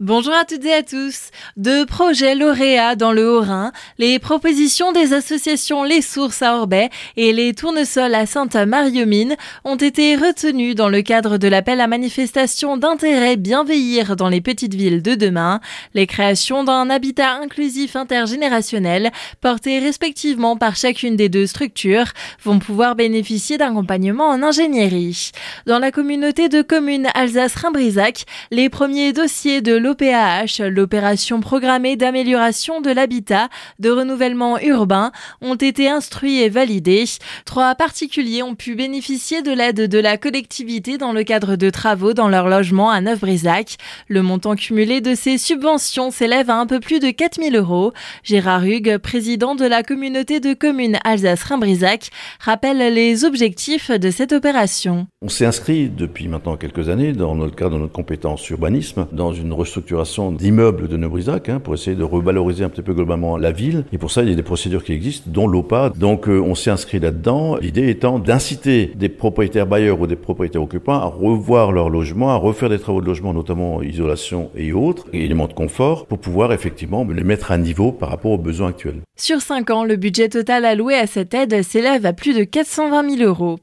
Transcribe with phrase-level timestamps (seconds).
[0.00, 1.30] Bonjour à toutes et à tous.
[1.56, 7.32] De projets lauréats dans le Haut-Rhin, les propositions des associations Les Sources à Orbay et
[7.32, 9.34] les Tournesols à Sainte-Marie-aux-Mines
[9.64, 14.74] ont été retenues dans le cadre de l'appel à manifestation d'intérêt bienveillir dans les petites
[14.74, 15.58] villes de demain.
[15.94, 19.10] Les créations d'un habitat inclusif intergénérationnel,
[19.40, 22.12] porté respectivement par chacune des deux structures,
[22.44, 25.32] vont pouvoir bénéficier d'un accompagnement en ingénierie.
[25.66, 32.90] Dans la communauté de communes Alsace-Rhin-Brisac, les premiers dossiers de l'OPAH, l'opération programmée d'amélioration de
[32.90, 33.48] l'habitat,
[33.78, 37.06] de renouvellement urbain, ont été instruits et validés.
[37.46, 42.12] Trois particuliers ont pu bénéficier de l'aide de la collectivité dans le cadre de travaux
[42.12, 43.78] dans leur logement à Neuf-Brisac.
[44.08, 47.94] Le montant cumulé de ces subventions s'élève à un peu plus de 4000 euros.
[48.22, 52.10] Gérard Hugues, président de la communauté de communes Alsace-Rhin-Brisac,
[52.40, 55.06] rappelle les objectifs de cette opération.
[55.20, 59.32] On s'est inscrit depuis maintenant quelques années dans le cadre de notre compétence urbanisme dans
[59.32, 63.36] une restructuration structuration d'immeubles de Neubrisac hein, pour essayer de revaloriser un petit peu globalement
[63.36, 63.84] la ville.
[63.92, 65.90] Et pour ça, il y a des procédures qui existent, dont l'OPA.
[65.90, 67.56] Donc euh, on s'est inscrit là-dedans.
[67.56, 72.36] L'idée étant d'inciter des propriétaires bailleurs ou des propriétaires occupants à revoir leur logement, à
[72.36, 77.04] refaire des travaux de logement, notamment isolation et autres, éléments de confort, pour pouvoir effectivement
[77.04, 79.00] les mettre à niveau par rapport aux besoins actuels.
[79.20, 83.16] Sur 5 ans, le budget total alloué à cette aide s'élève à plus de 420
[83.16, 83.58] 000 euros.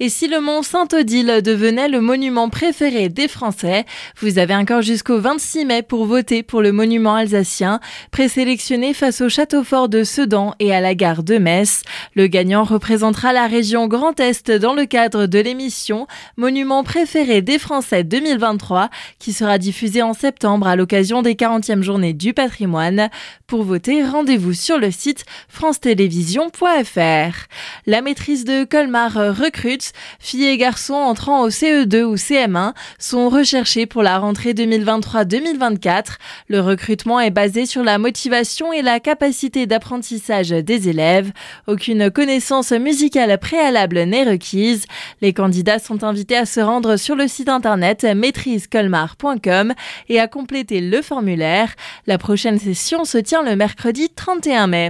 [0.00, 3.86] Et si le mont Saint-Odile devenait le monument préféré des Français,
[4.20, 9.30] vous avez encore jusqu'au 26 mai pour voter pour le monument alsacien, présélectionné face au
[9.30, 11.84] château fort de Sedan et à la gare de Metz.
[12.14, 16.06] Le gagnant représentera la région Grand Est dans le cadre de l'émission
[16.36, 22.12] Monument préféré des Français 2023 qui sera diffusée en septembre à l'occasion des 40e journées
[22.12, 23.08] du patrimoine.
[23.46, 27.46] Pour voter, rendez-vous sur le site france-télévisions.fr.
[27.86, 29.92] La maîtrise de Colmar recrute.
[30.20, 36.18] Filles et garçons entrant au CE2 ou CM1 sont recherchés pour la rentrée 2023-2024 2024.
[36.48, 41.32] Le recrutement est basé sur la motivation et la capacité d'apprentissage des élèves.
[41.66, 44.84] Aucune connaissance musicale préalable n'est requise.
[45.20, 49.74] Les candidats sont invités à se rendre sur le site internet maîtrisecolmar.com
[50.08, 51.74] et à compléter le formulaire.
[52.06, 54.87] La prochaine session se tient le mercredi 31 mai.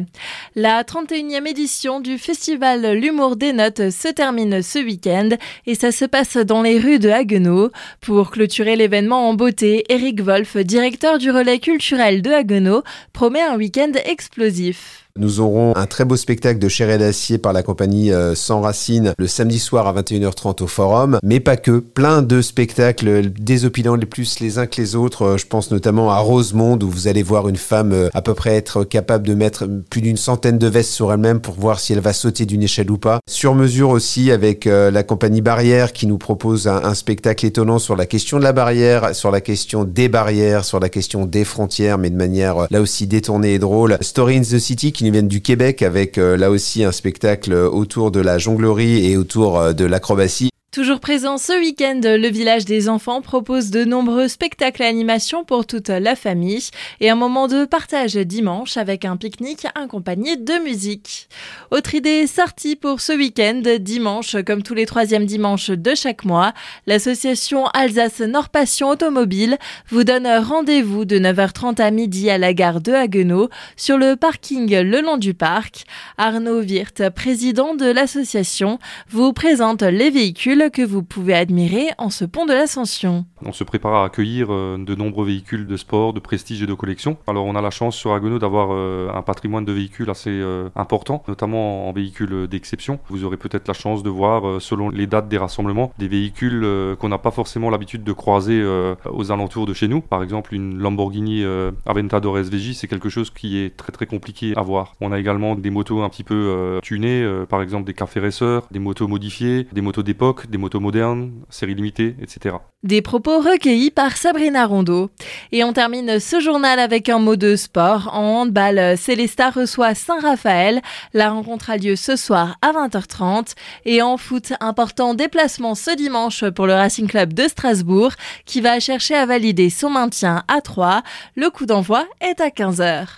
[0.54, 5.30] La 31e édition du festival L'humour des notes se termine ce week-end
[5.66, 7.70] et ça se passe dans les rues de Haguenau.
[8.00, 12.82] Pour clôturer l'événement en beauté, Eric Wolf directeur du relais culturel de Haguenau,
[13.12, 15.08] promet un week-end explosif.
[15.18, 18.60] Nous aurons un très beau spectacle de Chair et d'acier par la compagnie euh, Sans
[18.60, 21.80] Racine le samedi soir à 21h30 au Forum, mais pas que.
[21.80, 25.22] Plein de spectacles désopilants les plus les uns que les autres.
[25.22, 28.34] Euh, je pense notamment à Rosemonde où vous allez voir une femme euh, à peu
[28.34, 31.92] près être capable de mettre plus d'une centaine de vestes sur elle-même pour voir si
[31.92, 33.20] elle va sauter d'une échelle ou pas.
[33.28, 38.06] Sur mesure aussi avec la compagnie Barrière qui nous propose un, spectacle étonnant sur la
[38.06, 42.10] question de la barrière, sur la question des barrières, sur la question des frontières, mais
[42.10, 43.98] de manière là aussi détournée et drôle.
[44.00, 48.10] Story in the City qui viennent du Québec avec euh, là aussi un spectacle autour
[48.10, 50.50] de la jonglerie et autour euh, de l'acrobatie.
[50.70, 55.66] Toujours présent ce week-end, le village des enfants propose de nombreux spectacles et animations pour
[55.66, 56.68] toute la famille
[57.00, 61.30] et un moment de partage dimanche avec un pique-nique accompagné de musique.
[61.70, 66.52] Autre idée sortie pour ce week-end, dimanche, comme tous les troisièmes dimanches de chaque mois,
[66.86, 69.56] l'association Alsace Nord Passion Automobile
[69.88, 74.82] vous donne rendez-vous de 9h30 à midi à la gare de Haguenau sur le parking
[74.82, 75.84] le long du parc.
[76.18, 82.24] Arnaud Wirth, président de l'association, vous présente les véhicules que vous pouvez admirer en ce
[82.24, 83.24] pont de l'Ascension.
[83.44, 86.74] On se prépare à accueillir euh, de nombreux véhicules de sport, de prestige et de
[86.74, 87.16] collection.
[87.26, 90.68] Alors on a la chance sur Agono d'avoir euh, un patrimoine de véhicules assez euh,
[90.74, 92.98] important, notamment en véhicules d'exception.
[93.08, 96.66] Vous aurez peut-être la chance de voir, selon les dates des rassemblements, des véhicules
[96.98, 98.64] qu'on n'a pas forcément l'habitude de croiser
[99.10, 100.00] aux alentours de chez nous.
[100.00, 101.44] Par exemple, une Lamborghini
[101.86, 104.94] Aventador SVJ, c'est quelque chose qui est très très compliqué à voir.
[105.00, 108.78] On a également des motos un petit peu tunées, par exemple des cafés racers, des
[108.78, 112.56] motos modifiées, des motos d'époque, des motos modernes, série limitée, etc.
[112.84, 115.10] Des propos recueillis par Sabrina Rondeau.
[115.50, 118.10] Et on termine ce journal avec un mot de sport.
[118.12, 120.80] En handball, Célesta reçoit Saint-Raphaël.
[121.12, 123.54] La rencontre a lieu ce soir à 20h30.
[123.84, 128.12] Et en foot, important déplacement ce dimanche pour le Racing Club de Strasbourg
[128.44, 131.02] qui va chercher à valider son maintien à 3.
[131.34, 133.08] Le coup d'envoi est à 15h.